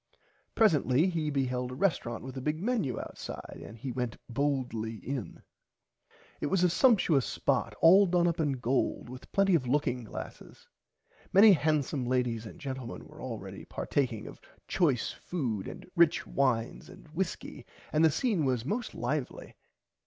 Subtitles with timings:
[0.55, 5.43] Presently he beheld a resterant with a big Menu outside and he went boldly in.
[6.39, 10.67] It was a sumpshous spot all done up in gold with plenty of looking glasses.
[11.31, 17.07] Many hansome ladies and gentlemen were already partaking of choice food and rich wines and
[17.09, 19.55] whiskey and the scene was most lively.